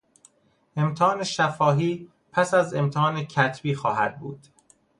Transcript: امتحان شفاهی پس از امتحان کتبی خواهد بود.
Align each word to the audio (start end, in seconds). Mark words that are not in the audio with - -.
امتحان 0.75 1.23
شفاهی 1.23 2.09
پس 2.31 2.53
از 2.53 2.73
امتحان 2.73 3.23
کتبی 3.25 3.75
خواهد 3.75 4.19
بود. 4.19 4.47